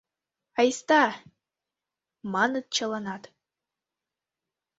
—Айста,— 0.59 1.03
маныт 2.33 2.65
чыланат. 2.75 3.23